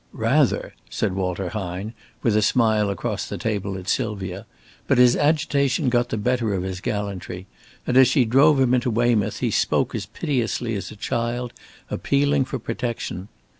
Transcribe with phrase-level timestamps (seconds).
[0.13, 1.93] "Rather," said Walter Hine,
[2.23, 4.47] with a smile across the table at Sylvia;
[4.87, 7.45] but his agitation got the better of his gallantry,
[7.85, 11.53] and as she drove him into Weymouth, he spoke as piteously as a child
[11.91, 13.27] appealing for protection.